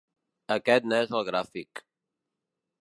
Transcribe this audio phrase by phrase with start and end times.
[0.55, 1.85] Aquest n’és el gràfic.